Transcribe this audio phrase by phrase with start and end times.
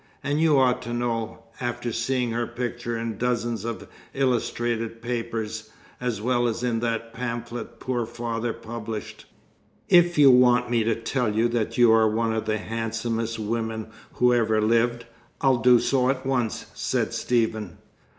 [0.23, 6.19] And you ought to know, after seeing her picture in dozens of illustrated papers, as
[6.19, 9.27] well as in that pamphlet poor father published."
[9.89, 13.89] "If you want me to tell you that you are one of the handsomest women
[14.13, 15.05] who ever lived,
[15.39, 17.77] I'll do so at once," said Stephen.